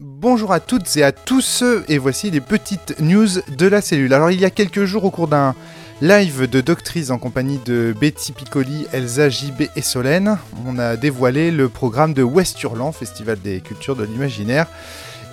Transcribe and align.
Bonjour 0.00 0.52
à 0.52 0.58
toutes 0.58 0.96
et 0.96 1.04
à 1.04 1.12
tous, 1.12 1.62
et 1.86 1.98
voici 1.98 2.28
les 2.32 2.40
petites 2.40 2.98
news 2.98 3.28
de 3.56 3.66
la 3.68 3.80
cellule. 3.80 4.12
Alors 4.12 4.32
il 4.32 4.40
y 4.40 4.44
a 4.44 4.50
quelques 4.50 4.86
jours 4.86 5.04
au 5.04 5.10
cours 5.12 5.28
d'un 5.28 5.54
live 6.00 6.50
de 6.50 6.60
Doctrice 6.60 7.10
en 7.10 7.18
compagnie 7.18 7.60
de 7.64 7.94
Betty 8.00 8.32
Piccoli, 8.32 8.88
Elsa 8.92 9.28
JB 9.28 9.68
et 9.76 9.82
Solène, 9.82 10.36
on 10.66 10.80
a 10.80 10.96
dévoilé 10.96 11.52
le 11.52 11.68
programme 11.68 12.12
de 12.12 12.24
Westurland, 12.24 12.92
Festival 12.92 13.38
des 13.40 13.60
cultures 13.60 13.94
de 13.94 14.02
l'imaginaire. 14.02 14.66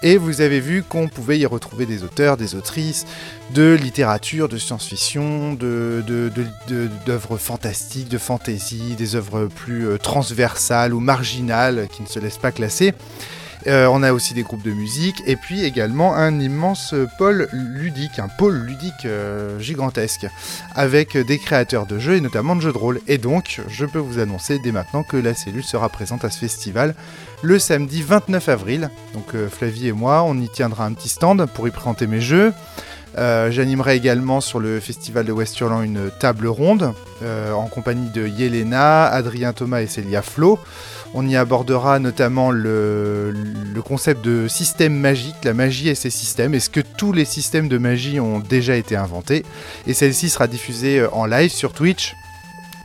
Et 0.04 0.18
vous 0.18 0.42
avez 0.42 0.60
vu 0.60 0.84
qu'on 0.84 1.08
pouvait 1.08 1.40
y 1.40 1.46
retrouver 1.48 1.88
des 1.88 2.04
auteurs, 2.04 2.38
des 2.38 2.54
autrices, 2.54 3.08
de 3.54 3.74
littérature, 3.74 4.48
de 4.48 4.58
science-fiction, 4.58 5.54
d'œuvres 5.54 7.34
de, 7.34 7.38
fantastiques, 7.38 8.08
de 8.08 8.18
fantasy, 8.18 8.96
des 8.98 9.16
œuvres 9.16 9.48
plus 9.48 9.88
euh, 9.88 9.98
transversales 9.98 10.94
ou 10.94 11.00
marginales 11.00 11.88
qui 11.92 12.02
ne 12.02 12.08
se 12.08 12.20
laissent 12.20 12.38
pas 12.38 12.52
classer. 12.52 12.94
Euh, 13.68 13.88
on 13.92 14.02
a 14.02 14.12
aussi 14.12 14.34
des 14.34 14.42
groupes 14.42 14.64
de 14.64 14.72
musique 14.72 15.22
et 15.28 15.36
puis 15.36 15.64
également 15.64 16.16
un 16.16 16.40
immense 16.40 16.96
pôle 17.20 17.48
ludique, 17.52 18.18
un 18.18 18.28
pôle 18.28 18.56
ludique 18.56 19.06
euh, 19.06 19.60
gigantesque 19.60 20.26
avec 20.74 21.16
des 21.16 21.38
créateurs 21.38 21.86
de 21.86 22.00
jeux 22.00 22.16
et 22.16 22.22
notamment 22.22 22.56
de 22.56 22.62
jeux 22.62 22.74
de 22.74 22.78
rôle. 22.78 23.02
Et 23.08 23.18
donc, 23.20 23.62
je 23.68 23.86
peux 23.86 24.00
vous 24.00 24.18
annoncer 24.18 24.58
dès 24.60 24.72
maintenant 24.72 25.04
que 25.04 25.18
la 25.18 25.36
cellule 25.36 25.64
sera 25.64 25.90
présente 25.90 26.26
à 26.26 26.32
ce 26.32 26.40
festival 26.40 26.96
le 27.44 27.60
samedi 27.60 28.02
29 28.02 28.50
avril. 28.50 28.90
Donc 29.14 29.36
Flavie 29.50 29.90
et 29.90 29.92
moi, 29.92 30.24
on 30.24 30.40
y 30.40 30.50
tiendra 30.50 30.86
un 30.86 30.94
petit 30.94 31.10
stand 31.10 31.46
pour 31.54 31.68
y 31.68 31.72
présenter 31.72 32.08
mes 32.08 32.22
jeux. 32.22 32.54
J'animerai 33.18 33.96
également 33.96 34.42
sur 34.42 34.60
le 34.60 34.80
festival 34.80 35.26
de 35.26 35.32
Westurland 35.32 35.84
une 35.84 36.10
table 36.20 36.48
ronde 36.48 36.94
en 37.24 37.68
compagnie 37.68 38.10
de 38.10 38.28
Yelena, 38.28 39.06
Adrien 39.06 39.54
Thomas 39.54 39.82
et 39.82 39.88
Célia 39.88 40.22
Flo. 40.22 40.60
On 41.14 41.28
y 41.28 41.36
abordera 41.36 42.00
notamment 42.00 42.52
le, 42.52 43.34
concept 43.86 44.24
de 44.24 44.48
système 44.48 44.96
magique, 44.96 45.36
la 45.44 45.54
magie 45.54 45.90
et 45.90 45.96
ses 45.96 46.10
systèmes. 46.10 46.54
Est-ce 46.54 46.70
que 46.70 46.80
tous 46.80 47.12
les 47.12 47.26
systèmes 47.26 47.68
de 47.68 47.78
magie 47.78 48.22
ont 48.22 48.40
déjà 48.40 48.78
été 48.78 48.96
inventés 48.96 49.44
Et 49.88 49.94
celle-ci 49.94 50.30
sera 50.30 50.48
diffusée 50.48 51.00
euh, 51.00 51.10
en 51.12 51.26
live 51.26 51.52
sur 51.52 51.74
Twitch. 51.74 52.16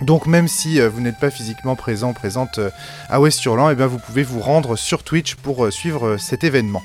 Donc 0.00 0.26
même 0.26 0.48
si 0.48 0.80
euh, 0.80 0.88
vous 0.88 1.00
n'êtes 1.00 1.20
pas 1.20 1.30
physiquement 1.30 1.76
présent, 1.76 2.12
présente 2.12 2.58
euh, 2.58 2.70
à 3.08 3.20
Westurland, 3.20 3.70
eh 3.70 3.76
bien 3.76 3.86
vous 3.86 3.98
pouvez 3.98 4.24
vous 4.24 4.40
rendre 4.40 4.74
sur 4.74 5.04
Twitch 5.04 5.36
pour 5.36 5.72
suivre 5.72 6.16
cet 6.16 6.42
événement. 6.42 6.82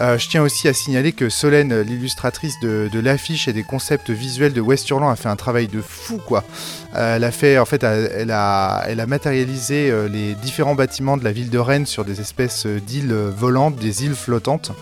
Euh, 0.00 0.16
je 0.18 0.28
tiens 0.28 0.42
aussi 0.42 0.68
à 0.68 0.72
signaler 0.72 1.12
que 1.12 1.28
Solène, 1.28 1.80
l'illustratrice 1.80 2.60
de, 2.60 2.88
l'affiche 3.00 3.48
et 3.48 3.52
des 3.52 3.62
concepts 3.62 4.10
visuels 4.10 4.52
de 4.52 4.60
Westurland, 4.60 5.10
a 5.10 5.16
fait 5.16 5.28
un 5.28 5.36
travail 5.36 5.68
de 5.68 5.80
fou, 5.80 6.20
quoi. 6.24 6.44
Euh, 6.94 7.16
elle 7.16 7.24
a 7.24 7.30
fait, 7.30 7.58
en 7.58 7.64
fait, 7.64 7.82
elle 7.82 8.30
a, 8.30 8.84
elle 8.86 9.00
a 9.00 9.06
matérialisé 9.06 9.90
euh, 9.90 10.08
les 10.08 10.34
différents 10.34 10.74
bâtiments 10.74 11.16
de 11.16 11.24
la 11.24 11.32
ville 11.32 11.50
de 11.50 11.58
Rennes 11.58 11.86
sur 11.86 12.04
des 12.04 12.20
espèces 12.20 12.66
d'îles 12.66 13.12
volantes, 13.12 13.76
des 13.76 14.04
îles 14.04 14.14
flottantes. 14.14 14.72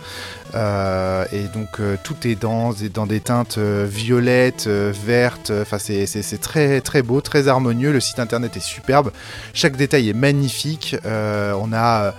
et 0.55 1.49
donc 1.55 1.81
tout 2.03 2.17
est 2.27 2.35
dans, 2.35 2.73
dans 2.93 3.07
des 3.07 3.21
teintes 3.21 3.59
violettes, 3.59 4.69
vertes. 4.69 5.53
Enfin, 5.63 5.79
c'est 5.79 6.41
très 6.41 6.81
très 6.81 7.03
beau, 7.03 7.21
très 7.21 7.49
harmonieux. 7.49 7.93
Le 7.93 8.01
site 8.01 8.19
internet 8.19 8.57
est 8.57 8.61
superbe. 8.61 9.11
Chaque 9.55 9.77
détail 9.77 10.09
est 10.09 10.15
magnifique. 10.15 10.97
on 11.05 11.73
a 11.73 12.15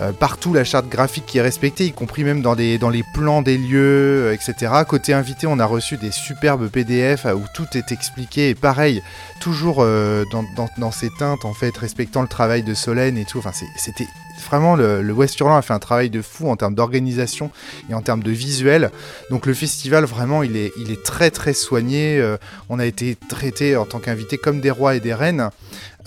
euh, 0.00 0.12
partout 0.12 0.54
la 0.54 0.64
charte 0.64 0.88
graphique 0.88 1.26
qui 1.26 1.38
est 1.38 1.42
respectée, 1.42 1.84
y 1.84 1.92
compris 1.92 2.24
même 2.24 2.40
dans, 2.40 2.56
dans 2.56 2.90
les 2.90 3.04
plans 3.14 3.42
des 3.42 3.58
lieux, 3.58 4.28
euh, 4.28 4.32
etc. 4.32 4.72
Côté 4.88 5.12
invité, 5.12 5.46
on 5.46 5.58
a 5.58 5.66
reçu 5.66 5.98
des 5.98 6.10
superbes 6.10 6.68
PDF 6.68 7.26
euh, 7.26 7.34
où 7.34 7.44
tout 7.54 7.66
est 7.74 7.92
expliqué 7.92 8.48
et 8.48 8.54
pareil, 8.54 9.02
toujours 9.40 9.84
dans, 9.84 10.92
ces 10.92 11.10
teintes 11.18 11.44
en 11.44 11.54
fait, 11.54 11.76
respectant 11.76 12.22
le 12.22 12.28
travail 12.28 12.62
de 12.62 12.74
Solène 12.74 13.16
et 13.16 13.24
tout. 13.24 13.38
Enfin, 13.38 13.52
c'était 13.76 14.06
vraiment 14.46 14.74
le, 14.74 15.02
le, 15.02 15.12
Westurland 15.12 15.56
a 15.56 15.62
fait 15.62 15.74
un 15.74 15.78
travail 15.78 16.08
de 16.08 16.22
fou 16.22 16.48
en 16.48 16.56
termes 16.56 16.74
d'organisation 16.74 17.50
et 17.90 17.94
en 17.94 18.00
termes 18.00 18.22
de 18.22 18.30
visuel. 18.30 18.90
Donc 19.30 19.46
le 19.46 19.54
festival 19.54 20.04
vraiment 20.04 20.42
il 20.42 20.56
est, 20.56 20.72
il 20.78 20.90
est 20.90 21.02
très 21.02 21.30
très 21.30 21.52
soigné. 21.52 22.22
on 22.68 22.78
a 22.78 22.86
été 22.86 23.16
traité 23.16 23.76
en 23.76 23.84
tant 23.86 23.98
qu'invité 23.98 24.38
comme 24.38 24.60
des 24.60 24.70
rois 24.70 24.94
et 24.94 25.00
des 25.00 25.14
reines. 25.14 25.50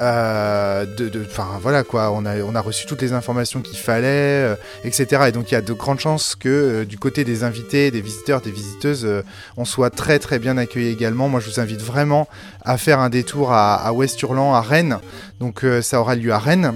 Euh, 0.01 0.85
de, 0.85 1.23
enfin 1.23 1.59
voilà 1.61 1.83
quoi, 1.83 2.11
on 2.11 2.25
a, 2.25 2.41
on 2.41 2.55
a 2.55 2.61
reçu 2.61 2.87
toutes 2.87 3.01
les 3.01 3.13
informations 3.13 3.61
qu'il 3.61 3.77
fallait, 3.77 4.07
euh, 4.07 4.55
etc. 4.83 5.25
Et 5.27 5.31
donc 5.31 5.51
il 5.51 5.53
y 5.53 5.57
a 5.57 5.61
de 5.61 5.73
grandes 5.73 5.99
chances 5.99 6.35
que 6.35 6.49
euh, 6.49 6.85
du 6.85 6.97
côté 6.97 7.23
des 7.23 7.43
invités, 7.43 7.91
des 7.91 8.01
visiteurs, 8.01 8.41
des 8.41 8.51
visiteuses, 8.51 9.07
on 9.55 9.65
soit 9.65 9.91
très 9.91 10.17
très 10.17 10.39
bien 10.39 10.57
accueillis 10.57 10.89
également. 10.89 11.29
Moi 11.29 11.39
je 11.39 11.49
vous 11.49 11.59
invite 11.59 11.81
vraiment 11.81 12.27
à 12.65 12.77
faire 12.77 12.99
un 12.99 13.09
détour 13.09 13.51
à, 13.51 13.75
à 13.75 13.93
Westurland, 13.93 14.55
à 14.55 14.61
Rennes. 14.61 14.97
Donc 15.39 15.65
ça 15.81 15.99
aura 15.99 16.15
lieu 16.15 16.31
à 16.31 16.39
Rennes, 16.39 16.73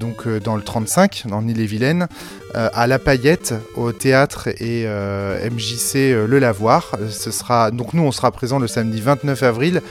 donc 0.00 0.26
dans 0.28 0.56
le 0.56 0.62
35, 0.62 1.24
dans 1.28 1.40
l'île-et-Vilaine, 1.40 2.08
à 2.54 2.86
La 2.88 2.98
Paillette, 2.98 3.54
au 3.76 3.92
théâtre 3.92 4.48
et 4.60 4.86
MJC 4.86 6.26
Le 6.26 6.38
Lavoir. 6.40 6.96
Ce 7.10 7.30
sera, 7.30 7.70
donc 7.70 7.94
nous 7.94 8.02
on 8.02 8.10
sera 8.10 8.32
présent 8.32 8.58
le 8.58 8.66
samedi 8.66 9.00
29 9.00 9.44
avril. 9.44 9.82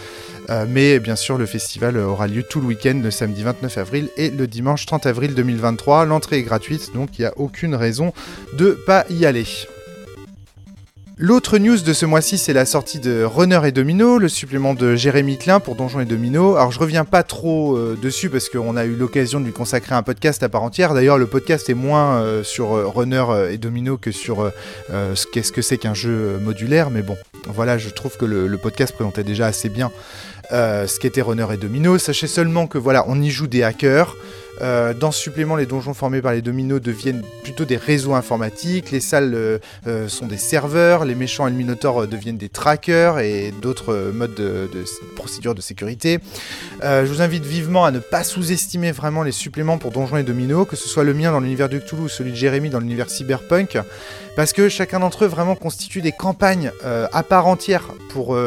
Euh, 0.51 0.65
mais 0.67 0.99
bien 0.99 1.15
sûr, 1.15 1.37
le 1.37 1.45
festival 1.45 1.97
aura 1.97 2.27
lieu 2.27 2.43
tout 2.43 2.59
le 2.59 2.67
week-end, 2.67 2.99
le 3.01 3.09
samedi 3.09 3.41
29 3.41 3.77
avril 3.77 4.09
et 4.17 4.29
le 4.29 4.47
dimanche 4.47 4.85
30 4.85 5.05
avril 5.05 5.33
2023. 5.33 6.05
L'entrée 6.05 6.39
est 6.39 6.43
gratuite, 6.43 6.93
donc 6.93 7.17
il 7.17 7.21
n'y 7.21 7.27
a 7.27 7.33
aucune 7.37 7.73
raison 7.73 8.11
de 8.53 8.71
pas 8.71 9.05
y 9.09 9.25
aller. 9.25 9.45
L'autre 11.17 11.59
news 11.59 11.77
de 11.77 11.93
ce 11.93 12.05
mois-ci, 12.05 12.39
c'est 12.39 12.51
la 12.51 12.65
sortie 12.65 12.99
de 12.99 13.23
Runner 13.23 13.61
et 13.63 13.71
Domino, 13.71 14.17
le 14.17 14.27
supplément 14.27 14.73
de 14.73 14.95
Jérémy 14.95 15.37
Klein 15.37 15.59
pour 15.59 15.75
Donjons 15.75 15.99
et 15.99 16.05
Domino. 16.05 16.55
Alors 16.55 16.71
je 16.71 16.79
reviens 16.79 17.05
pas 17.05 17.21
trop 17.21 17.77
euh, 17.77 17.95
dessus 18.01 18.29
parce 18.29 18.49
qu'on 18.49 18.75
a 18.75 18.85
eu 18.85 18.95
l'occasion 18.95 19.39
de 19.39 19.45
lui 19.45 19.53
consacrer 19.53 19.93
un 19.93 20.03
podcast 20.03 20.43
à 20.43 20.49
part 20.49 20.63
entière. 20.63 20.93
D'ailleurs, 20.95 21.19
le 21.19 21.27
podcast 21.27 21.69
est 21.69 21.75
moins 21.75 22.15
euh, 22.15 22.43
sur 22.43 22.71
Runner 22.93 23.23
et 23.51 23.57
Domino 23.57 23.97
que 23.97 24.11
sur 24.11 24.51
ce 24.89 25.25
qu'est-ce 25.31 25.53
que 25.53 25.61
c'est 25.61 25.77
qu'un 25.77 25.93
jeu 25.93 26.39
modulaire. 26.41 26.89
Mais 26.89 27.03
bon, 27.03 27.15
voilà, 27.45 27.77
je 27.77 27.89
trouve 27.89 28.17
que 28.17 28.25
le 28.25 28.57
podcast 28.57 28.93
présentait 28.93 29.23
déjà 29.23 29.45
assez 29.45 29.69
bien 29.69 29.91
euh, 30.51 30.87
ce 30.87 30.99
qu'était 30.99 31.21
Runner 31.21 31.45
et 31.53 31.57
Domino. 31.57 31.97
Sachez 31.97 32.27
seulement 32.27 32.67
que 32.67 32.77
voilà, 32.77 33.05
on 33.07 33.21
y 33.21 33.29
joue 33.29 33.47
des 33.47 33.63
hackers. 33.63 34.15
Euh, 34.61 34.93
dans 34.93 35.11
ce 35.11 35.19
supplément, 35.19 35.55
les 35.55 35.65
donjons 35.65 35.93
formés 35.93 36.21
par 36.21 36.33
les 36.33 36.41
dominos 36.41 36.79
deviennent 36.79 37.23
plutôt 37.41 37.65
des 37.65 37.77
réseaux 37.77 38.13
informatiques, 38.13 38.91
les 38.91 38.99
salles 38.99 39.33
euh, 39.33 40.07
sont 40.07 40.27
des 40.27 40.37
serveurs, 40.37 41.03
les 41.03 41.15
méchants 41.15 41.47
et 41.47 41.49
le 41.49 41.55
minotaure 41.55 42.05
deviennent 42.05 42.37
des 42.37 42.49
trackers 42.49 43.19
et 43.19 43.51
d'autres 43.61 44.11
modes 44.13 44.35
de, 44.35 44.69
de, 44.71 45.53
de 45.53 45.61
sécurité. 45.61 46.19
je 46.83 47.05
vous 47.05 47.21
invite 47.23 47.43
vivement 47.43 47.85
à 47.85 47.91
ne 47.91 47.99
pas 47.99 48.23
sous-estimer 48.23 48.91
vraiment 48.91 49.23
les 49.23 49.31
suppléments 49.31 49.79
pour 49.79 49.91
donjons 49.91 50.17
et 50.17 50.23
dominos, 50.23 50.67
que 50.67 50.75
ce 50.75 50.87
soit 50.87 51.03
le 51.03 51.15
mien 51.15 51.31
dans 51.31 51.39
l'univers 51.39 51.69
de 51.69 51.79
Cthulhu 51.79 52.03
ou 52.03 52.09
celui 52.09 52.31
de 52.31 52.35
Jérémy 52.35 52.69
dans 52.69 52.79
l'univers 52.79 53.09
cyberpunk, 53.09 53.79
parce 54.35 54.53
que 54.53 54.69
chacun 54.69 54.99
d'entre 54.99 55.23
eux 55.23 55.27
vraiment 55.27 55.55
constitue 55.55 56.01
des 56.01 56.11
campagnes 56.11 56.71
à 56.83 57.23
part 57.23 57.47
entière 57.47 57.87
pour, 58.09 58.37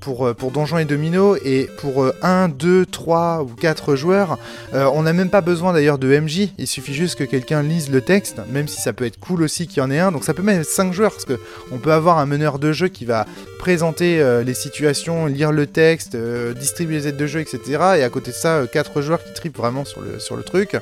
pour, 0.00 0.34
pour 0.34 0.50
donjons 0.50 0.78
et 0.78 0.84
dominos, 0.84 1.38
et 1.44 1.68
pour 1.78 2.10
1, 2.22 2.48
2, 2.48 2.86
3 2.86 3.42
ou 3.42 3.54
4 3.54 3.96
joueurs, 3.96 4.38
on 4.72 5.02
n'a 5.02 5.12
même 5.12 5.30
pas 5.30 5.40
besoin 5.40 5.72
d'ailleurs 5.72 5.98
de 5.98 6.18
MJ, 6.18 6.48
il 6.58 6.66
suffit 6.66 6.94
juste 6.94 7.18
que 7.18 7.24
quelqu'un 7.24 7.62
lise 7.62 7.90
le 7.90 8.00
texte, 8.00 8.40
même 8.50 8.68
si 8.68 8.80
ça 8.80 8.92
peut 8.92 9.04
être 9.04 9.18
cool 9.18 9.42
aussi 9.42 9.66
qu'il 9.66 9.78
y 9.78 9.80
en 9.80 9.90
ait 9.90 9.98
un. 9.98 10.12
Donc 10.12 10.24
ça 10.24 10.34
peut 10.34 10.42
même 10.42 10.60
être 10.60 10.68
5 10.68 10.92
joueurs, 10.92 11.12
parce 11.12 11.24
qu'on 11.24 11.78
peut 11.78 11.92
avoir 11.92 12.18
un 12.18 12.26
meneur 12.26 12.58
de 12.58 12.72
jeu 12.72 12.88
qui 12.88 13.04
va 13.04 13.26
présenter 13.60 14.22
euh, 14.22 14.42
les 14.42 14.54
situations, 14.54 15.26
lire 15.26 15.52
le 15.52 15.66
texte, 15.66 16.14
euh, 16.14 16.54
distribuer 16.54 16.96
les 16.96 17.08
aides 17.08 17.18
de 17.18 17.26
jeu, 17.26 17.40
etc. 17.40 17.60
Et 17.98 18.02
à 18.02 18.08
côté 18.08 18.30
de 18.30 18.36
ça, 18.36 18.62
4 18.66 18.96
euh, 18.96 19.02
joueurs 19.02 19.22
qui 19.22 19.34
tripent 19.34 19.58
vraiment 19.58 19.84
sur 19.84 20.00
le, 20.00 20.18
sur 20.18 20.34
le 20.34 20.42
truc. 20.42 20.78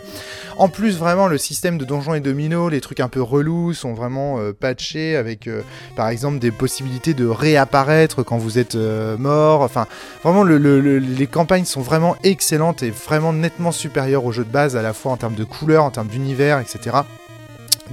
En 0.59 0.69
plus, 0.69 0.97
vraiment, 0.97 1.27
le 1.27 1.39
système 1.39 1.77
de 1.77 1.85
donjons 1.85 2.15
et 2.15 2.21
dominos, 2.21 2.71
les 2.71 2.81
trucs 2.81 3.01
un 3.01 3.09
peu 3.09 3.21
relous, 3.21 3.75
sont 3.75 3.95
vraiment 3.95 4.39
patchés 4.59 5.17
avec, 5.17 5.49
par 5.97 6.09
exemple, 6.09 6.39
des 6.39 6.51
possibilités 6.51 7.15
de 7.15 7.27
réapparaître 7.27 8.25
quand 8.25 8.39
vous 8.39 8.59
êtes 8.59 8.77
mort. 9.17 9.63
Enfin, 9.63 9.87
vraiment, 10.23 10.45
les 10.45 11.27
campagnes 11.27 11.65
sont 11.65 11.81
vraiment 11.81 12.17
excellentes 12.23 12.83
et 12.83 12.91
vraiment 12.91 13.33
nettement 13.33 13.73
supérieures 13.73 14.25
au 14.25 14.33
jeu 14.33 14.45
de 14.45 14.51
base 14.51 14.77
à 14.77 14.83
la 14.83 14.93
fois 14.93 15.13
en 15.13 15.17
termes 15.17 15.35
de 15.35 15.45
couleurs, 15.45 15.85
en 15.85 15.91
termes 15.91 16.09
d'univers, 16.09 16.59
etc. 16.59 16.99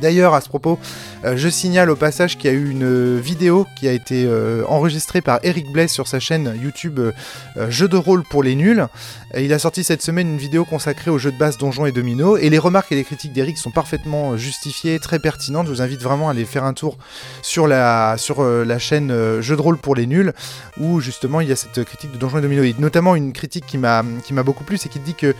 D'ailleurs, 0.02 0.34
à 0.34 0.42
ce 0.42 0.50
propos, 0.50 0.78
euh, 1.24 1.38
je 1.38 1.48
signale 1.48 1.90
au 1.90 1.96
passage 1.96 2.38
qu'il 2.38 2.52
y 2.52 2.53
a 2.53 2.58
eu 2.58 2.70
une 2.70 3.18
vidéo 3.20 3.66
qui 3.78 3.88
a 3.88 3.92
été 3.92 4.26
euh, 4.26 4.64
enregistrée 4.68 5.22
par 5.22 5.40
Eric 5.44 5.72
Blaise 5.72 5.92
sur 5.92 6.08
sa 6.08 6.20
chaîne 6.20 6.53
YouTube 6.62 7.00
euh, 7.00 7.12
Jeux 7.70 7.88
de 7.88 7.97
rôle 7.97 8.24
pour 8.24 8.44
les 8.44 8.56
nuls. 8.56 8.88
il 9.38 9.53
a 9.53 9.59
sorti 9.59 9.84
cette 9.84 10.02
semaine 10.02 10.28
une 10.28 10.38
vidéo 10.38 10.66
consacrée 10.66 11.12
aux 11.12 11.18
jeux 11.18 11.32
de 11.32 11.38
base 11.38 11.58
Donjons 11.58 11.86
et 11.86 11.92
Domino, 11.92 12.38
et 12.38 12.50
les 12.50 12.58
remarques 12.58 12.92
et 12.92 12.96
les 12.96 13.03
critiques 13.03 13.32
d'Eric 13.32 13.58
sont 13.58 13.72
parfaitement 13.72 14.36
justifiées, 14.38 15.00
très 15.00 15.20
pertinentes. 15.20 15.68
Je 15.68 15.72
vous 15.72 15.82
invite 15.82 16.02
vraiment 16.02 16.28
à 16.28 16.32
aller 16.32 16.46
faire 16.46 16.66
un 16.66 16.74
tour 16.74 16.98
sur 17.41 17.68
la, 17.68 18.16
chaîne 18.80 19.41
Jeux 19.41 19.56
de 19.56 19.62
rôle 19.62 19.78
pour 19.78 19.96
les 19.96 20.08
nuls, 20.08 20.34
où 20.80 21.00
justement 21.00 21.41
il 21.41 21.48
y 21.48 21.52
a 21.52 21.56
cette 21.56 21.84
critique 21.86 22.12
de 22.12 22.18
Donjons 22.18 22.40
et 22.40 22.41
Domino, 22.41 22.64
et 22.64 22.76
notamment 22.78 23.16
une 23.16 23.32
critique 23.32 23.66
qui 23.66 23.78
m'a 23.78 24.03
beaucoup 24.44 24.64
plu, 24.64 24.78
c'est 24.78 24.90
qu'il 24.90 25.03
dit 25.03 25.16
que 25.16 25.34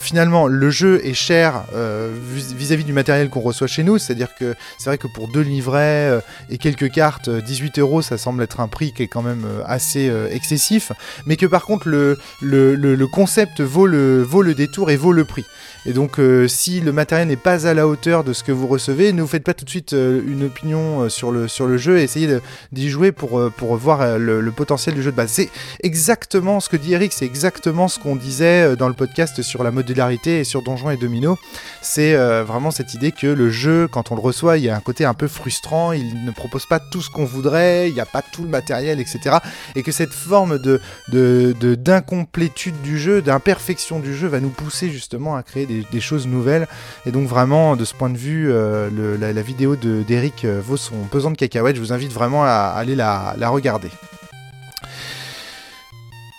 finalement 0.00 0.48
le 0.48 0.70
jeu 0.70 1.00
est 1.04 1.14
cher 1.14 1.64
vis-à-vis 1.72 2.82
-vis 2.82 2.86
du 2.86 2.92
matériel 2.92 3.30
qu'on 3.30 3.40
reçoit 3.40 3.68
chez 3.68 3.83
c'est-à-dire 3.98 4.34
que 4.34 4.54
c'est 4.78 4.90
vrai 4.90 4.98
que 4.98 5.06
pour 5.06 5.28
deux 5.28 5.40
livrets 5.40 6.10
euh, 6.10 6.20
et 6.50 6.58
quelques 6.58 6.90
cartes, 6.90 7.28
18 7.30 7.78
euh, 7.78 7.80
euros, 7.82 8.02
ça 8.02 8.18
semble 8.18 8.42
être 8.42 8.60
un 8.60 8.68
prix 8.68 8.92
qui 8.92 9.02
est 9.02 9.08
quand 9.08 9.22
même 9.22 9.44
euh, 9.44 9.62
assez 9.66 10.12
excessif, 10.30 10.92
mais 11.26 11.36
que 11.36 11.46
par 11.46 11.64
contre 11.64 11.88
le, 11.88 13.06
concept 13.06 13.60
vaut 13.60 13.86
le 13.86 14.54
détour 14.54 14.90
et 14.90 14.96
vaut 14.96 15.12
le 15.12 15.24
prix. 15.24 15.44
Et 15.86 15.92
donc, 15.92 16.18
euh, 16.18 16.48
si 16.48 16.80
le 16.80 16.92
matériel 16.92 17.28
n'est 17.28 17.36
pas 17.36 17.66
à 17.66 17.74
la 17.74 17.86
hauteur 17.86 18.24
de 18.24 18.32
ce 18.32 18.42
que 18.42 18.52
vous 18.52 18.66
recevez, 18.66 19.12
ne 19.12 19.20
vous 19.20 19.28
faites 19.28 19.44
pas 19.44 19.52
tout 19.52 19.66
de 19.66 19.70
suite 19.70 19.92
euh, 19.92 20.22
une 20.26 20.44
opinion 20.44 21.02
euh, 21.02 21.08
sur, 21.10 21.30
le, 21.30 21.46
sur 21.46 21.66
le 21.66 21.76
jeu 21.76 21.98
et 21.98 22.04
essayez 22.04 22.38
d'y 22.72 22.88
jouer 22.88 23.12
pour, 23.12 23.50
pour 23.52 23.76
voir 23.76 24.18
le, 24.18 24.50
potentiel 24.50 24.94
du 24.94 25.02
jeu 25.02 25.10
de 25.10 25.16
base. 25.16 25.30
C'est 25.30 25.50
exactement 25.82 26.60
ce 26.60 26.68
que 26.68 26.76
dit 26.76 26.94
Eric, 26.94 27.12
c'est 27.12 27.26
exactement 27.26 27.88
ce 27.88 27.98
qu'on 27.98 28.16
disait 28.16 28.76
dans 28.76 28.88
le 28.88 28.94
podcast 28.94 29.42
sur 29.42 29.62
la 29.64 29.70
modularité 29.70 30.40
et 30.40 30.44
sur 30.44 30.62
Donjons 30.62 30.90
et 30.90 30.96
Domino. 30.96 31.36
C'est 31.82 32.14
vraiment 32.44 32.70
cette 32.70 32.94
idée 32.94 33.10
que 33.10 33.26
le 33.26 33.50
jeu, 33.50 33.88
quand 33.88 34.12
on 34.12 34.14
le 34.14 34.20
reçoit, 34.20 34.58
il 34.58 34.64
y 34.64 34.68
a 34.68 34.76
un 34.76 34.80
côté 34.80 35.04
un 35.04 35.14
peu 35.14 35.26
frustrant, 35.26 35.92
il 35.92 36.24
ne 36.24 36.30
propose 36.30 36.66
pas 36.66 36.78
tout 36.78 37.02
ce 37.02 37.10
qu'on 37.10 37.24
voudrait, 37.24 37.88
il 37.88 37.94
n'y 37.94 38.00
a 38.00 38.06
pas 38.06 38.22
tout 38.22 38.42
le 38.42 38.48
matériel, 38.48 39.00
etc. 39.00 39.38
Et 39.74 39.82
que 39.82 39.92
cette 39.92 40.12
forme 40.12 40.58
de 40.58 40.80
d'incomplétude 41.10 42.80
du 42.82 42.98
jeu, 42.98 43.22
d'imperfection 43.22 43.98
du 43.98 44.14
jeu 44.14 44.28
va 44.28 44.40
nous 44.40 44.50
pousser 44.50 44.90
justement 44.90 45.34
à 45.34 45.42
créer 45.42 45.66
des 45.66 45.73
des, 45.90 46.00
choses 46.00 46.26
nouvelles. 46.26 46.66
Et 47.06 47.10
donc 47.10 47.28
vraiment, 47.28 47.76
de 47.76 47.84
ce 47.84 47.94
point 47.94 48.10
de 48.10 48.16
vue, 48.16 48.50
euh, 48.50 49.16
la, 49.18 49.42
vidéo 49.42 49.76
d'Eric 49.76 50.44
euh, 50.44 50.60
vaut 50.64 50.76
son 50.76 50.96
pesant 51.10 51.30
de 51.30 51.36
cacahuètes. 51.36 51.76
Je 51.76 51.80
vous 51.80 51.92
invite 51.92 52.12
vraiment 52.12 52.44
à, 52.44 52.74
aller 52.76 52.94
la, 52.94 53.34
regarder. 53.48 53.90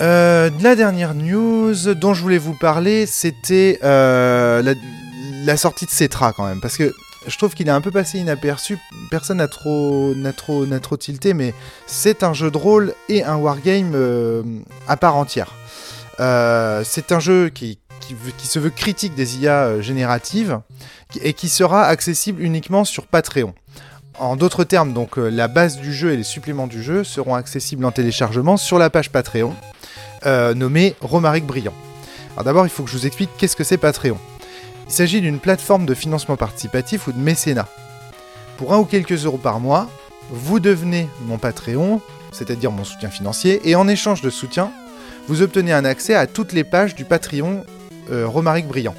Euh, 0.01 0.49
la 0.61 0.75
dernière 0.75 1.13
news 1.13 1.73
dont 1.95 2.13
je 2.13 2.21
voulais 2.21 2.37
vous 2.37 2.53
parler, 2.53 3.05
c'était 3.05 3.79
la, 3.81 5.57
sortie 5.57 5.85
de 5.85 5.91
Cetra 5.91 6.33
quand 6.33 6.45
même, 6.47 6.59
parce 6.59 6.77
que 6.77 6.93
je 7.27 7.37
trouve 7.37 7.53
qu'il 7.55 7.67
est 7.67 7.71
un 7.71 7.81
peu 7.81 7.91
passé 7.91 8.19
inaperçu. 8.19 8.77
Personne 9.09 9.37
n'a 9.37 9.47
trop, 9.47 10.13
n'a 10.15 10.33
trop, 10.33 10.65
n'a 10.65 10.79
trop 10.79 10.97
tilté, 10.97 11.33
mais 11.33 11.53
c'est 11.87 12.23
un 12.23 12.33
jeu 12.33 12.51
de 12.51 12.57
rôle 12.57 12.93
et 13.09 13.23
un 13.23 13.35
wargame 13.35 13.95
à 14.87 14.97
part 14.97 15.15
entière. 15.15 15.53
c'est 16.17 17.11
un 17.11 17.19
jeu 17.19 17.49
qui, 17.49 17.79
qui, 18.37 18.47
se 18.47 18.59
veut 18.59 18.69
critique 18.69 19.15
des 19.15 19.37
IA 19.37 19.65
euh, 19.65 19.81
génératives 19.81 20.59
et 21.21 21.33
qui 21.33 21.49
sera 21.49 21.85
accessible 21.85 22.41
uniquement 22.41 22.85
sur 22.85 23.07
Patreon. 23.07 23.53
En 24.17 24.35
d'autres 24.35 24.63
termes, 24.63 24.93
donc 24.93 25.17
euh, 25.17 25.29
la 25.29 25.47
base 25.47 25.77
du 25.77 25.93
jeu 25.93 26.11
et 26.11 26.17
les 26.17 26.23
suppléments 26.23 26.67
du 26.67 26.81
jeu 26.81 27.03
seront 27.03 27.35
accessibles 27.35 27.83
en 27.85 27.91
téléchargement 27.91 28.57
sur 28.57 28.77
la 28.79 28.89
page 28.89 29.11
Patreon, 29.11 29.53
euh, 30.25 30.53
nommée 30.53 30.95
Romaric 31.01 31.45
Brillant. 31.45 31.73
Alors 32.33 32.45
d'abord, 32.45 32.65
il 32.65 32.69
faut 32.69 32.83
que 32.83 32.89
je 32.89 32.97
vous 32.97 33.07
explique 33.07 33.29
qu'est-ce 33.37 33.55
que 33.55 33.63
c'est 33.63 33.77
Patreon. 33.77 34.17
Il 34.87 34.93
s'agit 34.93 35.21
d'une 35.21 35.39
plateforme 35.39 35.85
de 35.85 35.93
financement 35.93 36.37
participatif 36.37 37.07
ou 37.07 37.11
de 37.11 37.19
mécénat. 37.19 37.67
Pour 38.57 38.73
un 38.73 38.77
ou 38.77 38.85
quelques 38.85 39.25
euros 39.25 39.37
par 39.37 39.59
mois, 39.59 39.89
vous 40.29 40.59
devenez 40.59 41.09
mon 41.21 41.37
Patreon, 41.37 42.01
c'est-à-dire 42.31 42.71
mon 42.71 42.83
soutien 42.83 43.09
financier, 43.09 43.61
et 43.69 43.75
en 43.75 43.87
échange 43.87 44.21
de 44.21 44.29
soutien, 44.29 44.71
vous 45.27 45.41
obtenez 45.41 45.73
un 45.73 45.85
accès 45.85 46.13
à 46.13 46.27
toutes 46.27 46.53
les 46.53 46.63
pages 46.63 46.95
du 46.95 47.03
Patreon 47.03 47.63
Romaric 48.09 48.67
Brillant. 48.67 48.95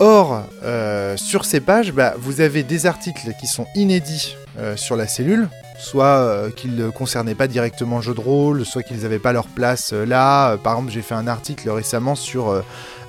Or, 0.00 0.42
euh, 0.64 1.16
sur 1.16 1.44
ces 1.44 1.60
pages, 1.60 1.92
bah, 1.92 2.14
vous 2.18 2.40
avez 2.40 2.64
des 2.64 2.86
articles 2.86 3.34
qui 3.38 3.46
sont 3.46 3.66
inédits 3.76 4.36
euh, 4.58 4.76
sur 4.76 4.96
la 4.96 5.06
cellule, 5.06 5.48
soit 5.78 6.50
qu'ils 6.56 6.74
ne 6.74 6.90
concernaient 6.90 7.36
pas 7.36 7.46
directement 7.46 7.96
le 7.96 8.02
jeu 8.02 8.14
de 8.14 8.20
rôle, 8.20 8.64
soit 8.64 8.82
qu'ils 8.82 9.02
n'avaient 9.02 9.20
pas 9.20 9.32
leur 9.32 9.46
place 9.46 9.92
là. 9.92 10.56
par 10.56 10.74
exemple, 10.74 10.92
j'ai 10.92 11.02
fait 11.02 11.14
un 11.14 11.26
article 11.28 11.70
récemment 11.70 12.14
sur 12.14 12.62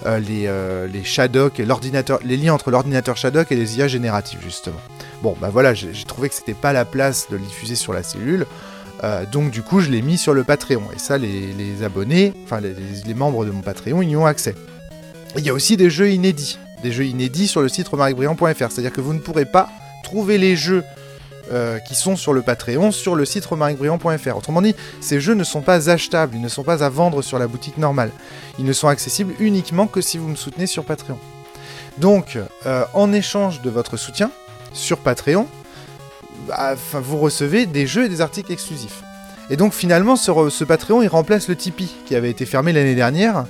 les, 0.06 0.50
les 0.92 1.04
les 2.26 2.38
liens 2.38 2.54
entre 2.54 2.72
l'ordinateur 2.72 3.18
Shadok 3.18 3.52
et 3.52 3.56
les 3.56 3.78
IA 3.78 3.88
génératives, 3.88 4.40
justement. 4.44 4.80
Bon, 5.24 5.36
bah 5.40 5.50
voilà, 5.52 5.74
j'ai 5.74 5.94
trouvé 6.06 6.30
que 6.30 6.36
c'était 6.36 6.54
pas 6.54 6.74
la 6.74 6.86
place 6.86 7.28
de 7.30 7.38
le 7.38 7.44
diffuser 7.44 7.76
sur 7.76 7.94
la 7.94 8.04
cellule. 8.04 8.46
Euh, 9.04 9.26
donc 9.32 9.52
du 9.52 9.62
coup, 9.62 9.80
je 9.80 9.90
l'ai 9.90 10.02
mis 10.02 10.18
sur 10.18 10.34
le 10.34 10.44
Patreon. 10.44 10.84
Et 10.96 11.00
ça, 11.00 11.18
les, 11.18 11.84
abonnés, 11.84 12.34
enfin 12.44 12.60
les, 12.62 13.14
membres 13.14 13.46
de 13.46 13.52
mon 13.52 13.62
Patreon, 13.62 14.02
y 14.02 14.16
ont 14.16 14.26
accès. 14.26 14.56
Il 15.38 15.44
y 15.44 15.50
a 15.50 15.54
aussi 15.54 15.78
des 15.78 15.90
jeux 15.90 16.12
inédits. 16.12 16.58
Des 16.84 16.92
jeux 16.92 17.06
inédits 17.06 17.48
sur 17.48 17.62
le 17.62 17.70
site 17.70 17.88
remarquebrillant.fr. 17.88 18.72
C'est-à-dire 18.72 18.94
que 18.94 19.02
vous 19.02 19.14
ne 19.14 19.20
pourrez 19.20 19.46
pas 19.46 19.70
trouver 20.04 20.38
les 20.38 20.56
jeux 20.56 20.84
euh, 21.52 21.80
qui 21.80 21.94
sont 21.94 22.16
sur 22.16 22.32
le 22.32 22.42
Patreon 22.42 22.92
sur 22.92 23.16
le 23.16 23.26
site 23.26 23.46
remarquebrillant.fr. 23.46 24.38
Autrement 24.38 24.62
dit, 24.62 24.76
ces 25.02 25.20
jeux 25.20 25.34
ne 25.34 25.44
sont 25.44 25.62
pas 25.62 25.90
achetables, 25.90 26.36
ils 26.36 26.42
ne 26.42 26.48
sont 26.48 26.64
pas 26.64 26.84
à 26.84 26.90
vendre 26.90 27.22
sur 27.22 27.38
la 27.38 27.48
boutique 27.48 27.78
normale. 27.78 28.12
Ils 28.60 28.66
ne 28.66 28.74
sont 28.74 28.88
accessibles 28.88 29.34
uniquement 29.40 29.88
que 29.88 30.00
si 30.00 30.18
vous 30.18 30.30
me 30.30 30.36
soutenez 30.36 30.68
sur 30.68 30.86
Patreon. 30.86 31.18
Donc, 31.98 32.38
euh, 32.66 32.86
en 32.94 33.12
échange 33.12 33.62
de 33.62 33.70
votre 33.70 33.98
soutien 33.98 34.32
sur 34.72 35.00
Patreon, 35.00 35.48
vous 36.94 37.18
recevez 37.18 37.66
des 37.66 37.88
jeux 37.88 38.06
et 38.06 38.10
des 38.10 38.22
articles 38.22 38.52
exclusifs. 38.52 39.04
Et 39.50 39.58
donc 39.58 39.74
finalement, 39.74 40.16
ce, 40.16 40.64
Patreon, 40.64 41.02
il 41.02 41.08
remplace 41.08 41.48
le 41.48 41.56
Tipeee, 41.56 41.94
qui 42.06 42.16
avait 42.16 42.30
été 42.30 42.46
fermé 42.46 42.74
l'année 42.74 42.96
dernière, 42.96 43.46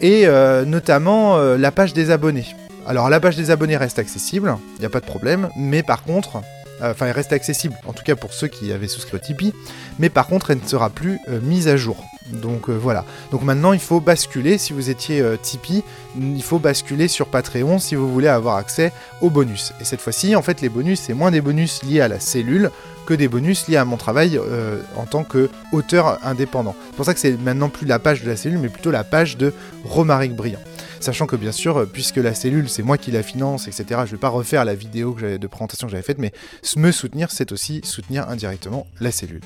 et 0.00 0.26
euh, 0.26 0.64
notamment 0.64 1.36
euh, 1.36 1.56
la 1.56 1.70
page 1.70 1.92
des 1.92 2.10
abonnés. 2.10 2.46
Alors 2.86 3.08
la 3.08 3.20
page 3.20 3.36
des 3.36 3.50
abonnés 3.50 3.76
reste 3.76 3.98
accessible, 3.98 4.56
il 4.76 4.80
n'y 4.80 4.86
a 4.86 4.90
pas 4.90 5.00
de 5.00 5.06
problème, 5.06 5.48
mais 5.56 5.82
par 5.82 6.02
contre, 6.02 6.42
euh, 6.82 6.90
enfin 6.90 7.06
elle 7.06 7.12
reste 7.12 7.32
accessible, 7.32 7.74
en 7.86 7.92
tout 7.92 8.02
cas 8.02 8.16
pour 8.16 8.32
ceux 8.32 8.48
qui 8.48 8.72
avaient 8.72 8.88
souscrit 8.88 9.16
au 9.16 9.18
Tipeee, 9.18 9.52
mais 9.98 10.08
par 10.08 10.26
contre 10.26 10.50
elle 10.50 10.60
ne 10.62 10.68
sera 10.68 10.90
plus 10.90 11.18
mise 11.42 11.68
à 11.68 11.76
jour. 11.76 12.04
Donc 12.32 12.68
euh, 12.68 12.74
voilà. 12.74 13.04
Donc 13.30 13.42
maintenant, 13.42 13.72
il 13.72 13.80
faut 13.80 14.00
basculer. 14.00 14.58
Si 14.58 14.72
vous 14.72 14.90
étiez 14.90 15.20
euh, 15.20 15.36
Tipeee, 15.40 15.82
il 16.18 16.42
faut 16.42 16.58
basculer 16.58 17.08
sur 17.08 17.26
Patreon 17.26 17.78
si 17.78 17.94
vous 17.94 18.10
voulez 18.10 18.28
avoir 18.28 18.56
accès 18.56 18.92
aux 19.20 19.30
bonus. 19.30 19.72
Et 19.80 19.84
cette 19.84 20.00
fois-ci, 20.00 20.36
en 20.36 20.42
fait, 20.42 20.60
les 20.60 20.68
bonus, 20.68 21.00
c'est 21.00 21.14
moins 21.14 21.30
des 21.30 21.40
bonus 21.40 21.82
liés 21.82 22.00
à 22.00 22.08
la 22.08 22.20
cellule 22.20 22.70
que 23.06 23.14
des 23.14 23.28
bonus 23.28 23.66
liés 23.68 23.76
à 23.76 23.84
mon 23.84 23.96
travail 23.96 24.38
euh, 24.38 24.80
en 24.96 25.04
tant 25.04 25.24
qu'auteur 25.24 26.18
indépendant. 26.22 26.76
C'est 26.90 26.96
pour 26.96 27.04
ça 27.04 27.14
que 27.14 27.20
c'est 27.20 27.40
maintenant 27.40 27.68
plus 27.68 27.86
la 27.86 27.98
page 27.98 28.22
de 28.22 28.28
la 28.28 28.36
cellule, 28.36 28.58
mais 28.58 28.68
plutôt 28.68 28.90
la 28.90 29.04
page 29.04 29.36
de 29.36 29.52
Romaric 29.84 30.34
Brillant. 30.34 30.60
Sachant 31.00 31.26
que 31.26 31.36
bien 31.36 31.52
sûr, 31.52 31.86
puisque 31.90 32.16
la 32.16 32.34
cellule, 32.34 32.68
c'est 32.68 32.82
moi 32.82 32.98
qui 32.98 33.10
la 33.10 33.22
finance, 33.22 33.68
etc., 33.68 33.84
je 33.88 33.94
ne 33.94 34.04
vais 34.06 34.16
pas 34.18 34.28
refaire 34.28 34.66
la 34.66 34.74
vidéo 34.74 35.16
de 35.18 35.46
présentation 35.46 35.86
que 35.86 35.92
j'avais 35.92 36.02
faite, 36.02 36.18
mais 36.18 36.32
me 36.76 36.92
soutenir, 36.92 37.30
c'est 37.30 37.52
aussi 37.52 37.80
soutenir 37.84 38.28
indirectement 38.28 38.86
la 39.00 39.10
cellule. 39.10 39.40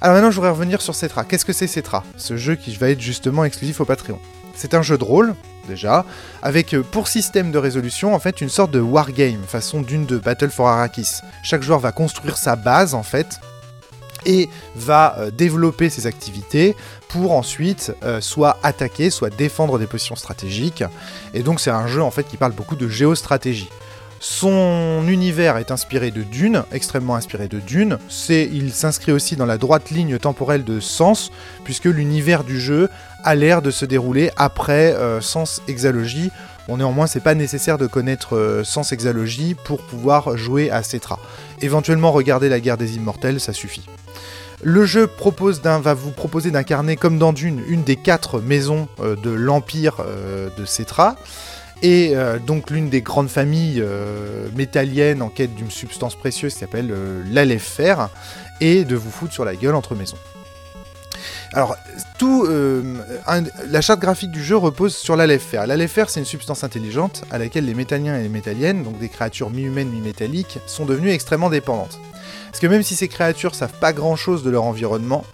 Alors 0.00 0.16
maintenant, 0.16 0.32
je 0.32 0.36
voudrais 0.36 0.50
revenir 0.50 0.82
sur 0.82 0.96
Cetra. 0.96 1.24
Qu'est-ce 1.24 1.44
que 1.44 1.52
c'est 1.52 1.68
Cetra? 1.68 2.02
Ce 2.16 2.36
jeu 2.36 2.56
qui 2.56 2.74
va 2.74 2.90
être 2.90 3.00
justement 3.00 3.44
exclusif 3.44 3.80
au 3.80 3.84
Patreon. 3.84 4.18
C'est 4.54 4.74
un 4.74 4.82
jeu 4.82 4.98
de 4.98 5.04
rôle, 5.04 5.34
déjà, 5.68 6.04
avec 6.42 6.74
euh, 6.74 6.82
pour 6.82 7.06
système 7.06 7.52
de 7.52 7.58
résolution, 7.58 8.12
en 8.12 8.18
fait, 8.18 8.40
une 8.40 8.48
sorte 8.48 8.72
de 8.72 8.80
wargame, 8.80 9.42
façon 9.46 9.80
d'une 9.80 10.04
de 10.04 10.18
Battle 10.18 10.50
for 10.50 10.68
Arrakis. 10.68 11.20
Chaque 11.44 11.62
joueur 11.62 11.78
va 11.78 11.92
construire 11.92 12.36
sa 12.36 12.56
base, 12.56 12.94
en 12.94 13.04
fait, 13.04 13.40
et 14.26 14.48
va 14.74 15.16
euh, 15.18 15.30
développer 15.30 15.90
ses 15.90 16.06
activités 16.06 16.76
pour 17.08 17.32
ensuite 17.32 17.92
euh, 18.02 18.20
soit 18.20 18.58
attaquer, 18.62 19.10
soit 19.10 19.30
défendre 19.30 19.78
des 19.78 19.86
positions 19.86 20.16
stratégiques. 20.16 20.84
Et 21.34 21.42
donc 21.42 21.60
c'est 21.60 21.70
un 21.70 21.86
jeu 21.86 22.02
en 22.02 22.10
fait 22.10 22.24
qui 22.24 22.36
parle 22.36 22.52
beaucoup 22.52 22.76
de 22.76 22.88
géostratégie. 22.88 23.68
Son 24.24 25.04
univers 25.08 25.56
est 25.56 25.72
inspiré 25.72 26.12
de 26.12 26.22
Dune, 26.22 26.62
extrêmement 26.70 27.16
inspiré 27.16 27.48
de 27.48 27.58
Dune. 27.58 27.98
C'est, 28.08 28.48
il 28.52 28.72
s'inscrit 28.72 29.10
aussi 29.10 29.34
dans 29.34 29.46
la 29.46 29.58
droite 29.58 29.90
ligne 29.90 30.16
temporelle 30.16 30.62
de 30.62 30.78
Sens, 30.78 31.32
puisque 31.64 31.86
l'univers 31.86 32.44
du 32.44 32.60
jeu 32.60 32.88
a 33.24 33.34
l'air 33.34 33.62
de 33.62 33.72
se 33.72 33.84
dérouler 33.84 34.30
après 34.36 34.94
euh, 34.94 35.20
Sens 35.20 35.60
Exalogie. 35.66 36.30
Bon, 36.68 36.76
néanmoins, 36.76 37.08
c'est 37.08 37.18
pas 37.18 37.34
nécessaire 37.34 37.78
de 37.78 37.88
connaître 37.88 38.36
euh, 38.36 38.62
Sens 38.62 38.92
Exalogie 38.92 39.56
pour 39.56 39.82
pouvoir 39.82 40.36
jouer 40.36 40.70
à 40.70 40.84
Cetra. 40.84 41.18
Éventuellement, 41.60 42.12
regarder 42.12 42.48
la 42.48 42.60
guerre 42.60 42.76
des 42.76 42.94
immortels, 42.94 43.40
ça 43.40 43.52
suffit. 43.52 43.82
Le 44.62 44.84
jeu 44.84 45.06
propose 45.06 45.60
va 45.60 45.94
vous 45.94 46.12
proposer 46.12 46.50
d'incarner, 46.50 46.96
comme 46.96 47.18
dans 47.18 47.32
Dune, 47.32 47.62
une 47.66 47.82
des 47.82 47.96
quatre 47.96 48.40
maisons 48.40 48.88
euh, 49.00 49.16
de 49.16 49.30
l'Empire 49.30 49.96
de 50.56 50.64
Cetra 50.64 51.16
et 51.82 52.12
euh, 52.14 52.38
donc 52.38 52.70
l'une 52.70 52.88
des 52.88 53.02
grandes 53.02 53.28
familles 53.28 53.80
euh, 53.80 54.48
métalliennes 54.54 55.20
en 55.20 55.28
quête 55.28 55.54
d'une 55.54 55.70
substance 55.70 56.14
précieuse 56.14 56.54
qui 56.54 56.60
s'appelle 56.60 56.90
euh, 56.92 57.58
fer, 57.58 58.08
et 58.60 58.84
de 58.84 58.94
vous 58.94 59.10
foutre 59.10 59.32
sur 59.32 59.44
la 59.44 59.56
gueule 59.56 59.74
entre 59.74 59.94
maisons. 59.94 60.16
Alors, 61.52 61.76
tout, 62.18 62.48
la 63.68 63.80
charte 63.82 64.00
graphique 64.00 64.30
du 64.30 64.42
jeu 64.42 64.56
repose 64.56 64.94
sur 64.94 65.16
l'Aleph-Fer. 65.16 65.66
L'Aleph-Fer, 65.66 66.08
c'est 66.08 66.20
une 66.20 66.26
substance 66.26 66.64
intelligente 66.64 67.24
à 67.30 67.36
laquelle 67.36 67.66
les 67.66 67.74
métalliens 67.74 68.18
et 68.18 68.22
les 68.22 68.30
métalliennes, 68.30 68.82
donc 68.82 68.98
des 68.98 69.10
créatures 69.10 69.50
mi-humaines, 69.50 69.90
mi-métalliques, 69.90 70.60
sont 70.66 70.86
devenues 70.86 71.10
extrêmement 71.10 71.50
dépendantes. 71.50 72.00
Parce 72.52 72.60
que 72.60 72.66
même 72.66 72.82
si 72.82 72.94
ces 72.94 73.08
créatures 73.08 73.54
savent 73.54 73.78
pas 73.80 73.94
grand-chose 73.94 74.44
de 74.44 74.50
leur 74.50 74.64
environnement, 74.64 75.24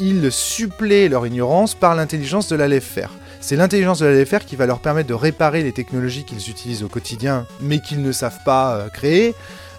ils 0.00 0.32
suppléent 0.32 1.08
leur 1.08 1.24
ignorance 1.24 1.76
par 1.76 1.94
l'intelligence 1.94 2.48
de 2.48 2.56
l'Aleph-Fer. 2.56 3.12
C'est 3.40 3.54
l'intelligence 3.54 4.00
de 4.00 4.06
la 4.06 4.20
LFR 4.20 4.44
qui 4.44 4.56
va 4.56 4.66
leur 4.66 4.80
permettre 4.80 5.08
de 5.08 5.14
réparer 5.14 5.62
les 5.62 5.70
technologies 5.70 6.24
qu'ils 6.24 6.50
utilisent 6.50 6.82
au 6.82 6.88
quotidien, 6.88 7.46
mais 7.60 7.78
qu'ils 7.78 8.02
ne 8.02 8.10
savent 8.10 8.42
pas 8.44 8.74
euh, 8.74 8.88
créer. 8.88 9.36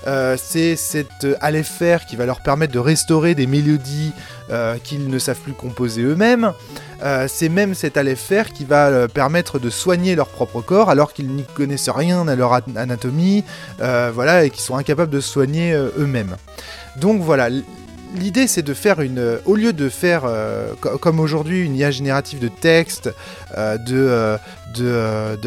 Euh, 0.08 0.36
c'est 0.42 0.76
cette 0.76 1.26
LFR 1.42 2.06
qui 2.08 2.16
va 2.16 2.26
leur 2.26 2.42
permettre 2.42 2.74
de 2.74 2.80
restaurer 2.80 3.36
des 3.36 3.48
mélodies 3.48 4.14
euh, 4.50 4.78
qu'ils 4.84 5.10
ne 5.10 5.20
savent 5.20 5.40
plus 5.40 5.54
composer 5.54 6.02
eux-mêmes. 6.02 6.54
c'est 7.28 7.50
même 7.50 7.74
cette 7.74 7.98
LFR 7.98 8.52
qui 8.54 8.64
va 8.64 9.08
permettre 9.08 9.58
de 9.58 9.70
soigner 9.72 10.16
leur 10.16 10.28
propre 10.28 10.62
corps 10.62 10.90
alors 10.90 11.14
qu'ils 11.14 11.30
n'y 11.30 11.44
connaissent 11.44 11.90
rien 11.90 12.28
à 12.28 12.36
leur 12.36 12.54
anatomie, 12.76 13.44
voilà, 13.80 14.46
et 14.46 14.50
qui 14.52 14.62
sont 14.62 14.76
incapables 14.76 15.12
de 15.12 15.20
soigner 15.20 15.74
eux-mêmes. 15.74 16.36
Donc 16.98 17.22
voilà, 17.22 17.50
l'idée 18.16 18.48
c'est 18.48 18.62
de 18.62 18.74
faire 18.74 19.02
une, 19.02 19.20
euh, 19.20 19.38
au 19.46 19.56
lieu 19.56 19.74
de 19.74 19.90
faire 19.90 20.24
euh, 20.26 20.74
comme 20.76 21.20
aujourd'hui 21.20 21.64
une 21.64 21.76
IA 21.76 21.92
générative 21.92 22.40
de 22.40 22.48
texte, 22.48 23.10
de, 23.56 24.40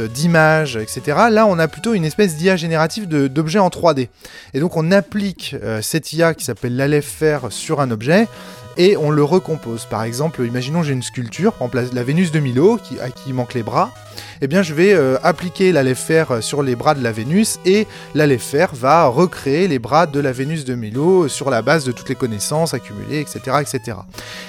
d'images, 0.07 0.77
etc. 0.77 1.03
Là, 1.31 1.47
on 1.47 1.59
a 1.59 1.69
plutôt 1.69 1.95
une 1.95 2.05
espèce 2.05 2.37
d'IA 2.37 2.57
générative 2.57 3.09
d'objets 3.09 3.59
en 3.59 3.69
3D. 3.69 4.09
Et 4.53 4.61
donc, 4.61 4.77
on 4.77 4.93
applique 4.93 5.57
cette 5.81 6.13
IA 6.13 6.35
qui 6.35 6.45
s'appelle 6.45 6.77
l'ALEF 6.77 7.23
sur 7.49 7.81
un 7.81 7.91
objet 7.91 8.29
et 8.77 8.97
on 8.97 9.11
le 9.11 9.25
recompose. 9.25 9.87
Par 9.87 10.03
exemple, 10.03 10.45
imaginons 10.45 10.83
j'ai 10.83 10.93
une 10.93 11.03
sculpture, 11.03 11.55
en 11.61 11.69
place 11.69 11.93
la 11.93 12.03
Vénus 12.03 12.33
de 12.33 12.41
Milo, 12.41 12.77
qui, 12.77 12.99
à 13.01 13.11
qui 13.11 13.33
manque 13.33 13.55
les 13.55 13.63
bras. 13.63 13.93
Eh 14.41 14.47
bien, 14.47 14.63
je 14.63 14.75
vais 14.75 14.93
euh, 14.93 15.17
appliquer 15.23 15.73
la 15.73 15.85
fer 15.95 16.43
sur 16.43 16.63
les 16.63 16.77
bras 16.77 16.95
de 16.95 17.03
la 17.03 17.13
Vénus 17.13 17.59
et 17.65 17.87
la 18.15 18.27
fer 18.39 18.71
va 18.75 19.07
recréer 19.07 19.69
les 19.69 19.79
bras 19.79 20.07
de 20.07 20.19
la 20.21 20.33
Vénus 20.33 20.65
de 20.65 20.75
Milo 20.75 21.29
sur 21.29 21.51
la 21.51 21.63
base 21.63 21.85
de 21.85 21.93
toutes 21.93 22.09
les 22.09 22.15
connaissances 22.15 22.75
accumulées, 22.75 23.21
etc., 23.21 23.59
etc. 23.61 23.99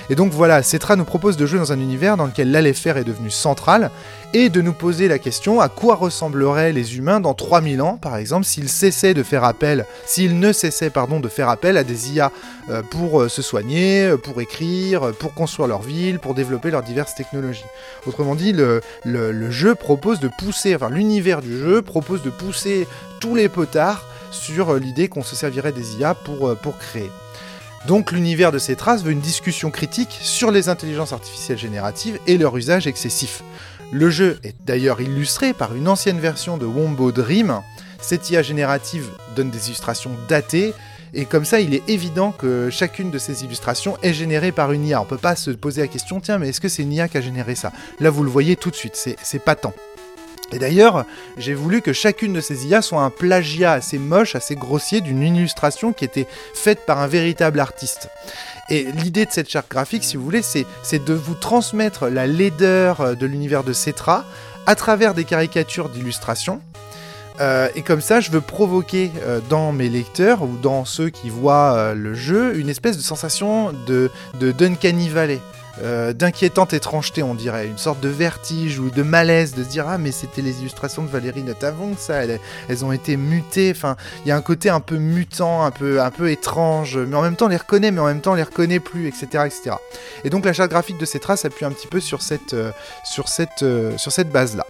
Et 0.10 0.16
donc 0.16 0.32
voilà, 0.32 0.64
Cetra 0.64 0.96
nous 0.96 1.04
propose 1.04 1.38
de 1.38 1.46
jouer 1.46 1.60
dans 1.60 1.72
un 1.72 1.80
univers 1.80 2.18
dans 2.18 2.26
lequel 2.26 2.74
fer 2.74 2.98
est 2.98 3.04
devenu 3.04 3.30
central 3.30 3.92
et 4.34 4.50
de 4.50 4.62
nous 4.62 4.74
poser 4.74 5.08
la 5.08 5.20
question 5.20 5.62
à 5.62 5.70
quoi 5.70 5.96
ressembleraient 5.96 6.74
les 6.74 6.98
humains 6.98 7.20
dans 7.20 7.34
3000 7.34 7.82
ans, 7.82 7.98
par 8.02 8.18
exemple, 8.18 8.46
s'ils 8.46 8.70
cessaient 8.70 9.14
de 9.14 9.24
faire 9.24 9.44
appel, 9.44 9.86
s'ils 10.06 10.40
ne 10.40 10.52
cessaient 10.52 10.90
pardon 10.90 11.20
de 11.20 11.30
faire 11.30 11.50
appel 11.50 11.78
à 11.78 11.84
des 11.84 12.14
IA 12.14 12.32
euh, 12.70 12.82
pour 12.82 13.22
euh, 13.22 13.30
se 13.30 13.42
soigner, 13.42 14.16
pour 14.24 14.42
écrire, 14.42 15.12
pour 15.20 15.34
construire 15.34 15.68
leur 15.68 15.82
ville, 15.82 16.20
pour 16.20 16.34
développer 16.34 16.72
leurs 16.72 16.84
diverses 16.84 17.16
technologies. 17.16 17.64
Autrement 18.06 18.36
dit, 18.36 18.52
le, 18.52 18.82
le 19.06 19.52
jeu 19.56 19.74
propose 19.74 20.20
de 20.20 20.28
pousser, 20.28 20.76
enfin 20.76 20.90
l'univers 20.90 21.42
du 21.42 21.58
jeu 21.58 21.82
propose 21.82 22.22
de 22.22 22.30
pousser 22.30 22.88
tous 23.20 23.36
les 23.36 23.50
potards 23.50 24.06
sur 24.32 24.74
euh, 24.74 24.80
l'idée 24.80 25.08
qu'on 25.08 25.24
se 25.24 25.36
servirait 25.36 25.72
des 25.72 25.96
IA 25.96 26.14
pour, 26.14 26.50
euh, 26.50 26.56
pour 26.56 26.78
créer. 26.78 27.10
Donc 27.88 28.12
l'univers 28.12 28.52
de 28.52 28.58
ces 28.58 28.76
traces 28.76 29.04
veut 29.04 29.12
une 29.12 29.22
discussion 29.22 29.72
critique 29.72 30.18
sur 30.22 30.52
les 30.52 30.70
intelligences 30.70 31.14
artificielles 31.14 31.58
génératives 31.58 32.20
et 32.28 32.38
leur 32.38 32.58
usage 32.58 32.86
excessif. 32.86 33.44
Le 33.92 34.10
jeu 34.10 34.40
est 34.44 34.56
d'ailleurs 34.66 35.00
illustré 35.00 35.54
par 35.54 35.76
une 35.76 35.88
ancienne 35.88 36.20
version 36.20 36.58
de 36.58 36.66
Wombo 36.66 37.12
Dream. 37.12 37.62
Cette 38.02 38.30
IA 38.30 38.42
générative 38.42 39.08
donne 39.36 39.52
des 39.52 39.68
illustrations 39.68 40.12
datées 40.28 40.74
et 41.14 41.26
comme 41.26 41.46
ça, 41.46 41.60
il 41.60 41.74
est 41.74 41.88
évident 41.88 42.32
que 42.32 42.70
chacune 42.70 43.12
de 43.12 43.18
ces 43.18 43.44
illustrations 43.44 43.98
est 44.04 44.14
générée 44.14 44.52
par 44.52 44.72
une 44.72 44.86
IA. 44.86 45.02
On 45.02 45.06
peut 45.06 45.18
pas 45.18 45.36
se 45.36 45.52
poser 45.52 45.82
la 45.82 45.88
question, 45.88 46.20
tiens, 46.20 46.38
mais 46.38 46.50
est-ce 46.50 46.60
que 46.60 46.68
c'est 46.68 46.84
une 46.84 46.94
IA 46.94 47.08
qui 47.08 47.18
a 47.18 47.22
généré 47.22 47.56
ça? 47.56 47.72
Là, 48.00 48.10
vous 48.10 48.24
le 48.24 48.30
voyez 48.30 48.56
tout 48.56 48.72
de 48.72 48.76
suite, 48.76 48.96
c'est 48.96 49.40
patent. 49.40 49.74
Et 50.52 50.60
d'ailleurs, 50.60 51.06
j'ai 51.38 51.56
voulu 51.56 51.82
que 51.82 51.92
chacune 51.92 52.34
de 52.34 52.42
ces 52.42 52.68
IA 52.68 52.82
soit 52.82 53.02
un 53.02 53.10
plagiat 53.10 53.74
assez 53.74 53.98
moche, 53.98 54.36
assez 54.36 54.56
grossier 54.56 55.02
d'une 55.02 55.24
illustration 55.24 55.92
qui 55.92 56.06
était 56.06 56.28
faite 56.54 56.86
par 56.86 57.00
un 57.00 57.08
véritable 57.08 57.60
artiste. 57.60 58.10
Et 58.70 58.84
l'idée 58.84 59.26
de 59.26 59.32
cette 59.32 59.50
charte 59.50 59.70
graphique, 59.70 60.04
si 60.04 60.18
vous 60.18 60.24
voulez, 60.24 60.42
c'est 60.44 61.04
de 61.04 61.14
vous 61.14 61.36
transmettre 61.36 62.08
la 62.08 62.28
laideur 62.28 63.16
de 63.16 63.26
l'univers 63.26 63.64
de 63.64 63.74
Cetra 63.74 64.24
à 64.68 64.76
travers 64.76 65.14
des 65.14 65.24
caricatures 65.24 65.90
d'illustrations 65.90 66.62
euh, 67.42 67.68
et 67.76 67.82
comme 67.82 68.02
ça, 68.02 68.20
je 68.20 68.32
veux 68.32 68.42
provoquer 68.42 69.12
euh, 69.24 69.40
dans 69.50 69.72
mes 69.72 69.90
lecteurs 69.90 70.44
ou 70.44 70.58
dans 70.62 70.86
ceux 70.86 71.10
qui 71.10 71.30
voient 71.30 71.76
euh, 71.76 71.94
le 71.94 72.14
jeu 72.14 72.58
une 72.58 72.70
espèce 72.70 72.98
de 72.98 73.02
sensation 73.02 73.74
de, 73.88 74.10
de 74.40 74.52
d'uncanny 74.52 75.10
valley. 75.10 75.40
d'inquiétante 76.14 76.72
étrangeté, 76.72 77.22
on 77.22 77.36
dirait, 77.36 77.68
une 77.68 77.78
sorte 77.78 78.00
de 78.00 78.08
vertige 78.08 78.80
ou 78.80 78.90
de 78.90 79.04
malaise 79.04 79.54
de 79.56 79.64
se 79.64 79.68
dire 79.68 79.86
Ah, 79.90 79.98
mais 79.98 80.12
c'était 80.12 80.42
les 80.42 80.62
illustrations 80.62 81.04
de 81.04 81.10
Valérie 81.10 81.44
Notavon, 81.44 81.96
ça, 81.98 82.24
elles, 82.24 82.86
ont 82.86 82.94
été 82.94 83.18
mutées. 83.18 83.74
Enfin, 83.76 83.98
il 84.24 84.30
y 84.30 84.32
a 84.32 84.38
un 84.38 84.42
côté 84.42 84.70
un 84.70 84.80
peu 84.80 84.96
mutant, 84.96 85.64
un 85.64 85.72
peu, 85.72 86.02
un 86.02 86.12
peu 86.12 86.32
étrange, 86.32 86.98
mais 86.98 87.16
en 87.18 87.22
même 87.22 87.36
temps, 87.36 87.48
on 87.48 87.50
les 87.50 87.58
reconnaît, 87.58 87.92
mais 87.92 88.00
en 88.00 88.06
même 88.06 88.22
temps, 88.22 88.32
on 88.32 88.36
les 88.36 88.44
reconnaît 88.44 88.80
plus, 88.80 89.08
etc. 89.08 89.26
etc. 89.46 89.76
Et 90.24 90.30
donc, 90.30 90.46
la 90.46 90.54
charte 90.54 90.70
graphique 90.70 90.98
de 90.98 91.06
ces 91.06 91.20
traces 91.20 91.44
appuie 91.44 91.66
un 91.66 91.72
petit 91.72 91.88
peu 91.88 92.00
sur 92.00 92.22
cette, 92.22 92.56
sur 93.04 93.28
cette, 93.28 93.66
sur 93.98 94.12
cette 94.14 94.30
base-là. 94.30 94.66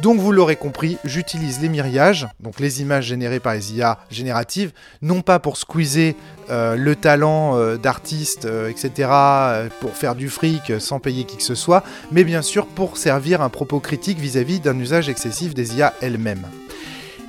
Donc 0.00 0.20
vous 0.20 0.30
l'aurez 0.30 0.54
compris, 0.54 0.96
j'utilise 1.04 1.60
les 1.60 1.68
myriages, 1.68 2.28
donc 2.38 2.60
les 2.60 2.82
images 2.82 3.06
générées 3.06 3.40
par 3.40 3.54
les 3.54 3.74
IA 3.74 3.98
génératives, 4.10 4.70
non 5.02 5.22
pas 5.22 5.40
pour 5.40 5.56
squeezer 5.56 6.14
euh, 6.50 6.76
le 6.76 6.94
talent 6.94 7.56
euh, 7.56 7.76
d'artiste, 7.76 8.44
euh, 8.44 8.68
etc., 8.68 9.10
pour 9.80 9.96
faire 9.96 10.14
du 10.14 10.28
fric 10.28 10.72
sans 10.78 11.00
payer 11.00 11.24
qui 11.24 11.36
que 11.36 11.42
ce 11.42 11.56
soit, 11.56 11.82
mais 12.12 12.22
bien 12.22 12.42
sûr 12.42 12.66
pour 12.66 12.96
servir 12.96 13.42
un 13.42 13.48
propos 13.48 13.80
critique 13.80 14.20
vis-à-vis 14.20 14.60
d'un 14.60 14.78
usage 14.78 15.08
excessif 15.08 15.52
des 15.52 15.76
IA 15.76 15.92
elles-mêmes. 16.00 16.46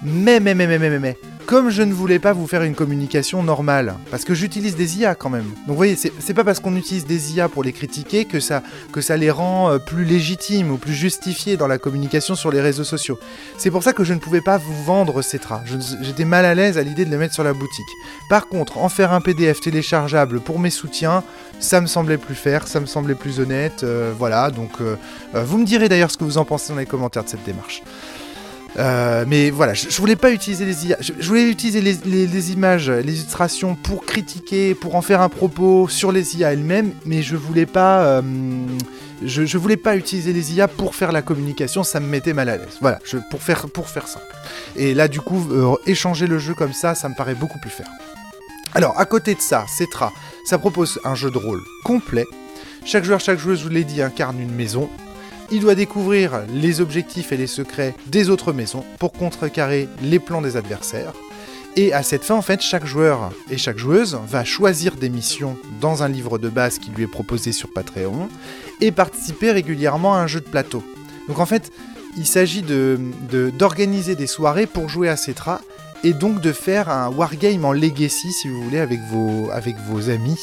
Mais, 0.01 0.39
mais, 0.39 0.56
mais, 0.56 0.65
mais, 0.68 0.79
mais, 0.79 1.00
mais, 1.00 1.18
comme 1.46 1.72
je 1.72 1.82
ne 1.82 1.91
voulais 1.91 2.20
pas 2.20 2.32
vous 2.32 2.46
faire 2.46 2.62
une 2.62 2.75
communication 2.75 3.41
normale, 3.41 3.96
parce 4.12 4.24
que 4.24 4.34
j'utilise 4.34 4.75
des 4.75 5.00
IA 5.00 5.15
quand 5.15 5.32
même. 5.32 5.46
Donc 5.46 5.70
vous 5.70 5.75
voyez, 5.75 5.96
c'est 5.96 6.34
pas 6.36 6.44
parce 6.44 6.60
qu'on 6.60 6.75
utilise 6.75 7.06
des 7.06 7.34
IA 7.34 7.50
pour 7.50 7.63
les 7.63 7.74
critiquer 7.74 8.25
que 8.25 8.39
ça, 8.39 8.62
que 8.94 9.01
ça 9.01 9.18
les 9.18 9.32
rend 9.32 9.72
euh, 9.72 9.77
plus 9.79 10.06
légitimes 10.06 10.72
ou 10.72 10.77
plus 10.77 10.94
justifiés 10.94 11.58
dans 11.58 11.65
la 11.65 11.79
communication 11.79 12.36
sur 12.36 12.51
les 12.51 12.62
réseaux 12.62 12.84
sociaux. 12.84 13.20
C'est 13.58 13.72
pour 13.72 13.82
ça 13.82 13.94
que 13.94 14.03
je 14.03 14.13
ne 14.13 14.20
pouvais 14.20 14.41
pas 14.41 14.58
vous 14.58 14.84
vendre 14.84 15.24
ces 15.24 15.39
traits. 15.39 15.62
J'étais 16.01 16.24
mal 16.24 16.46
à 16.46 16.53
l'aise 16.53 16.77
à 16.77 16.84
l'idée 16.84 17.03
de 17.03 17.10
les 17.10 17.18
mettre 17.18 17.34
sur 17.34 17.44
la 17.44 17.53
boutique. 17.53 17.89
Par 18.29 18.48
contre, 18.48 18.77
en 18.77 18.88
faire 18.88 19.12
un 19.12 19.20
PDF 19.20 19.60
téléchargeable 19.60 20.39
pour 20.39 20.60
mes 20.60 20.70
soutiens, 20.70 21.24
ça 21.60 21.82
me 21.82 21.88
semblait 21.88 22.20
plus 22.20 22.36
faire, 22.36 22.68
ça 22.68 22.79
me 22.79 22.86
semblait 22.86 23.15
plus 23.15 23.39
honnête. 23.39 23.84
Euh, 23.84 24.13
voilà, 24.15 24.51
donc 24.51 24.79
euh, 24.82 24.96
vous 25.34 25.58
me 25.58 25.65
direz 25.65 25.89
d'ailleurs 25.89 26.12
ce 26.12 26.18
que 26.18 26.24
vous 26.24 26.38
en 26.38 26.46
pensez 26.46 26.72
dans 26.72 26.79
les 26.79 26.86
commentaires 26.86 27.24
de 27.24 27.29
cette 27.29 27.44
démarche. 27.44 27.82
Euh, 28.78 29.26
mais 29.28 29.50
voilà, 29.50 29.74
je, 29.74 29.90
voulais 29.98 30.16
pas 30.16 30.32
utiliser 30.32 30.66
les 30.66 30.88
IA, 30.88 30.98
je, 31.00 31.14
voulais 31.28 31.50
utiliser 31.50 31.82
les, 31.82 32.52
images, 32.52 32.90
les 32.90 33.14
illustrations 33.14 33.76
pour 33.76 34.06
critiquer, 34.06 34.76
pour 34.76 34.96
en 34.96 35.02
faire 35.02 35.22
un 35.22 35.30
propos 35.30 35.88
sur 35.88 36.12
les 36.12 36.38
IA 36.38 36.54
elles-mêmes, 36.54 36.94
mais 37.06 37.22
je 37.24 37.36
voulais 37.36 37.66
pas, 37.66 38.04
euh, 38.04 38.22
je, 39.24 39.58
voulais 39.58 39.78
pas 39.78 39.96
utiliser 39.96 40.34
les 40.34 40.54
IA 40.54 40.68
pour 40.68 40.94
faire 40.94 41.12
la 41.12 41.22
communication, 41.22 41.84
ça 41.84 42.00
me 42.00 42.08
mettait 42.08 42.34
mal 42.34 42.50
à 42.50 42.58
l'aise. 42.58 42.78
Voilà, 42.80 43.00
pour 43.32 43.42
faire 43.42 43.68
pour 43.70 43.90
faire 43.90 44.08
simple. 44.08 44.26
Et 44.76 44.94
là, 44.94 45.08
du 45.08 45.20
coup, 45.20 45.48
euh, 45.52 45.76
échanger 45.88 46.28
le 46.28 46.38
jeu 46.38 46.54
comme 46.54 46.74
ça, 46.74 46.94
ça 46.96 47.10
me 47.10 47.16
paraît 47.16 47.36
beaucoup 47.36 47.60
plus 47.60 47.72
faire. 47.72 47.90
Alors, 48.76 49.00
à 49.00 49.06
côté 49.06 49.34
de 49.34 49.42
ça, 49.42 49.66
Cetra, 49.68 50.14
ça 50.46 50.60
propose 50.60 51.00
un 51.04 51.16
jeu 51.16 51.32
de 51.32 51.38
rôle 51.38 51.62
complet. 51.84 52.26
Chaque 52.86 53.04
joueur, 53.04 53.20
chaque 53.20 53.40
joueuse, 53.40 53.60
je 53.60 53.64
vous 53.64 53.70
l'ai 53.70 53.84
dit, 53.84 54.02
incarne 54.02 54.40
une 54.40 54.54
maison 54.54 54.90
il 55.51 55.62
doit 55.62 55.75
découvrir 55.75 56.41
les 56.53 56.82
objectifs 56.82 57.32
et 57.32 57.38
les 57.38 57.48
secrets 57.48 57.96
des 58.08 58.29
autres 58.29 58.53
maisons 58.53 58.86
pour 59.00 59.12
contrecarrer 59.12 59.88
les 60.01 60.20
plans 60.20 60.41
des 60.41 60.58
adversaires. 60.58 61.13
Et 61.75 61.94
à 61.94 62.03
cette 62.03 62.24
fin, 62.24 62.36
en 62.36 62.41
fait, 62.41 62.62
chaque 62.62 62.86
joueur 62.86 63.32
et 63.50 63.58
chaque 63.58 63.77
joueuse 63.77 64.20
va 64.27 64.44
choisir 64.44 64.96
des 64.96 65.10
missions 65.10 65.58
dans 65.79 66.03
un 66.03 66.10
livre 66.10 66.38
de 66.38 66.50
base 66.50 66.79
qui 66.79 66.91
lui 66.91 67.03
est 67.03 67.08
proposé 67.08 67.51
sur 67.51 67.72
Patreon 67.72 68.27
et 68.82 68.91
participer 68.91 69.51
régulièrement 69.51 70.15
à 70.15 70.20
un 70.20 70.27
jeu 70.27 70.41
de 70.41 70.50
plateau. 70.50 70.84
Donc 71.27 71.39
en 71.39 71.46
fait, 71.46 71.72
il 72.18 72.25
s'agit 72.25 72.63
d'organiser 72.63 74.15
de, 74.15 74.20
des 74.20 74.27
soirées 74.27 74.65
pour 74.65 74.89
jouer 74.89 75.10
à 75.10 75.15
Cetra 75.15 75.62
et 76.03 76.13
donc 76.13 76.41
de 76.41 76.51
faire 76.51 76.89
un 76.89 77.10
wargame 77.10 77.65
en 77.65 77.74
legacy, 77.74 78.32
si 78.32 78.48
vous 78.48 78.62
voulez, 78.63 78.79
avec 78.79 79.00
vos, 79.12 80.10
amis. 80.10 80.39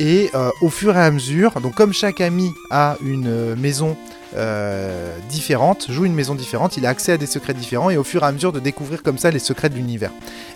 Et 0.00 0.30
euh, 0.34 0.50
au 0.60 0.70
fur 0.70 0.96
et 0.96 1.00
à 1.00 1.10
mesure, 1.10 1.60
donc 1.60 1.74
comme 1.74 1.92
chaque 1.92 2.20
ami 2.20 2.50
a 2.70 2.96
une 3.00 3.28
euh, 3.28 3.54
maison 3.54 3.96
euh, 4.36 5.16
différentes, 5.28 5.90
joue 5.90 6.04
une 6.04 6.14
maison 6.14 6.34
différente, 6.34 6.76
il 6.76 6.86
a 6.86 6.88
accès 6.88 7.12
à 7.12 7.16
des 7.16 7.26
secrets 7.26 7.54
différents 7.54 7.90
et 7.90 7.96
au 7.96 8.04
fur 8.04 8.22
et 8.22 8.26
à 8.26 8.32
mesure 8.32 8.52
de 8.52 8.60
découvrir 8.60 9.02
comme 9.02 9.18
ça 9.18 9.30
les 9.30 9.38
secrets 9.38 9.68
de 9.68 9.74
l'univers. 9.74 10.10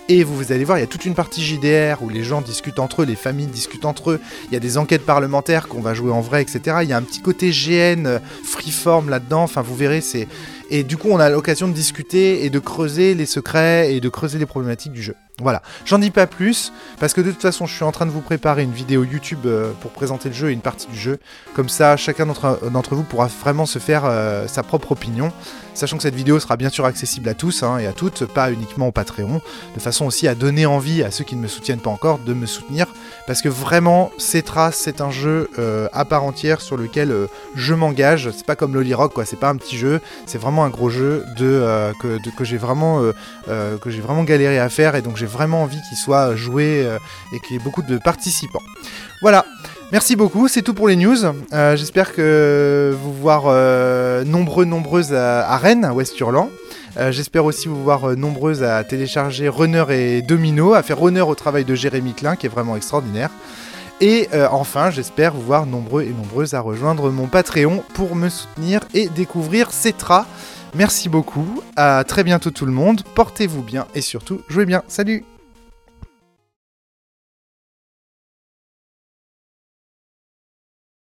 Et 0.08 0.24
vous, 0.24 0.52
allez 0.52 0.64
voir, 0.64 0.78
il 0.78 0.80
y 0.80 0.84
a 0.84 0.88
toute 0.88 1.04
une 1.04 1.14
partie 1.14 1.42
JDR 1.42 2.02
où 2.02 2.08
les 2.08 2.24
gens 2.24 2.40
discutent 2.40 2.78
entre 2.78 3.02
eux, 3.02 3.04
les 3.04 3.16
familles 3.16 3.46
discutent 3.46 3.84
entre 3.84 4.12
eux, 4.12 4.20
il 4.46 4.54
y 4.54 4.56
a 4.56 4.60
des 4.60 4.78
enquêtes 4.78 5.04
parlementaires 5.04 5.68
qu'on 5.68 5.80
va 5.80 5.94
jouer 5.94 6.12
en 6.12 6.20
vrai, 6.20 6.42
etc. 6.42 6.78
Il 6.82 6.88
y 6.88 6.92
a 6.92 6.96
un 6.96 7.02
petit 7.02 7.20
côté 7.20 7.50
GN, 7.50 8.06
euh, 8.06 8.18
freeform 8.44 9.10
là-dedans, 9.10 9.42
enfin 9.42 9.62
vous 9.62 9.76
verrez, 9.76 10.00
c'est... 10.00 10.28
Et 10.70 10.82
du 10.82 10.96
coup 10.96 11.08
on 11.10 11.18
a 11.18 11.30
l'occasion 11.30 11.68
de 11.68 11.72
discuter 11.72 12.44
et 12.44 12.50
de 12.50 12.58
creuser 12.58 13.14
les 13.14 13.26
secrets 13.26 13.94
et 13.94 14.00
de 14.00 14.08
creuser 14.08 14.38
les 14.38 14.46
problématiques 14.46 14.92
du 14.92 15.02
jeu. 15.02 15.14
Voilà, 15.40 15.62
j'en 15.84 16.00
dis 16.00 16.10
pas 16.10 16.26
plus, 16.26 16.72
parce 16.98 17.14
que 17.14 17.20
de 17.20 17.30
toute 17.30 17.42
façon 17.42 17.64
je 17.64 17.72
suis 17.72 17.84
en 17.84 17.92
train 17.92 18.06
de 18.06 18.10
vous 18.10 18.22
préparer 18.22 18.64
une 18.64 18.72
vidéo 18.72 19.04
YouTube 19.04 19.46
euh, 19.46 19.70
pour 19.80 19.92
présenter 19.92 20.28
le 20.30 20.34
jeu 20.34 20.50
et 20.50 20.52
une 20.52 20.60
partie 20.60 20.88
du 20.88 20.98
jeu. 20.98 21.20
Comme 21.54 21.68
ça, 21.68 21.96
chacun 21.96 22.26
d'entre 22.26 22.94
vous 22.96 23.04
pourra 23.04 23.28
vraiment 23.28 23.64
se 23.64 23.78
faire 23.78 24.02
euh, 24.04 24.48
sa 24.48 24.64
propre 24.64 24.90
opinion, 24.90 25.32
sachant 25.74 25.96
que 25.96 26.02
cette 26.02 26.16
vidéo 26.16 26.40
sera 26.40 26.56
bien 26.56 26.70
sûr 26.70 26.86
accessible 26.86 27.28
à 27.28 27.34
tous 27.34 27.62
hein, 27.62 27.78
et 27.78 27.86
à 27.86 27.92
toutes, 27.92 28.24
pas 28.24 28.50
uniquement 28.50 28.88
au 28.88 28.90
Patreon, 28.90 29.40
de 29.76 29.80
façon 29.80 30.06
aussi 30.06 30.26
à 30.26 30.34
donner 30.34 30.66
envie 30.66 31.04
à 31.04 31.12
ceux 31.12 31.22
qui 31.22 31.36
ne 31.36 31.40
me 31.40 31.46
soutiennent 31.46 31.78
pas 31.78 31.90
encore 31.90 32.18
de 32.18 32.34
me 32.34 32.46
soutenir, 32.46 32.88
parce 33.28 33.40
que 33.40 33.48
vraiment, 33.48 34.10
Cetra, 34.18 34.72
c'est 34.72 35.00
un 35.00 35.12
jeu 35.12 35.50
euh, 35.60 35.88
à 35.92 36.04
part 36.04 36.24
entière 36.24 36.60
sur 36.60 36.76
lequel 36.76 37.14
je 37.54 37.74
m'engage. 37.74 38.32
C'est 38.32 38.44
pas 38.44 38.56
comme 38.56 38.74
Loli 38.74 38.92
Rock, 38.92 39.12
quoi, 39.12 39.24
c'est 39.24 39.38
pas 39.38 39.50
un 39.50 39.56
petit 39.56 39.78
jeu, 39.78 40.00
c'est 40.26 40.38
vraiment 40.38 40.64
un 40.64 40.68
gros 40.68 40.90
jeu 40.90 41.24
que, 41.38 42.18
j'ai 42.40 42.58
vraiment, 42.58 43.00
vraiment 43.46 44.24
galéré 44.24 44.58
à 44.58 44.68
faire, 44.68 44.96
et 44.96 45.02
donc 45.02 45.16
j'ai 45.16 45.27
vraiment 45.28 45.62
envie 45.62 45.80
qu'il 45.88 45.96
soit 45.96 46.34
joué 46.34 46.82
euh, 46.84 46.98
et 47.32 47.40
qu'il 47.40 47.56
y 47.56 47.58
ait 47.58 47.62
beaucoup 47.62 47.82
de 47.82 47.98
participants. 47.98 48.62
Voilà, 49.22 49.44
merci 49.92 50.16
beaucoup, 50.16 50.48
c'est 50.48 50.62
tout 50.62 50.74
pour 50.74 50.88
les 50.88 50.96
news. 50.96 51.16
Euh, 51.52 51.76
j'espère 51.76 52.12
que 52.12 52.96
vous 53.00 53.12
voir 53.12 53.44
euh, 53.46 54.24
nombreux, 54.24 54.64
nombreuses 54.64 55.14
à, 55.14 55.56
Rennes, 55.58 55.84
à 55.84 55.92
West-Hurlan. 55.92 56.50
J'espère 57.10 57.44
aussi 57.44 57.68
vous 57.68 57.80
voir 57.80 58.16
nombreuses 58.16 58.64
à 58.64 58.82
télécharger 58.82 59.48
Runner 59.48 59.84
et 59.90 60.20
Domino, 60.20 60.74
à 60.74 60.82
faire 60.82 61.00
honneur 61.00 61.28
au 61.28 61.36
travail 61.36 61.64
de 61.64 61.76
Jérémy 61.76 62.12
Klein 62.12 62.34
qui 62.34 62.46
est 62.46 62.48
vraiment 62.48 62.74
extraordinaire. 62.74 63.30
Et 64.00 64.28
enfin, 64.50 64.90
j'espère 64.90 65.32
vous 65.32 65.42
voir 65.42 65.64
nombreux 65.64 66.02
et 66.02 66.10
nombreuses 66.10 66.54
à 66.54 66.60
rejoindre 66.60 67.12
mon 67.12 67.28
Patreon 67.28 67.84
pour 67.94 68.16
me 68.16 68.28
soutenir 68.28 68.80
et 68.94 69.08
découvrir 69.10 69.70
Cetra. 69.70 70.26
Merci 70.74 71.08
beaucoup, 71.08 71.62
à 71.76 72.04
très 72.04 72.24
bientôt 72.24 72.50
tout 72.50 72.66
le 72.66 72.72
monde, 72.72 73.02
portez-vous 73.14 73.62
bien 73.62 73.86
et 73.94 74.00
surtout 74.00 74.42
jouez 74.48 74.66
bien. 74.66 74.82
Salut 74.86 75.24